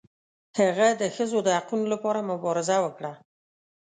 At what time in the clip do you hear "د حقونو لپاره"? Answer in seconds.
1.43-2.27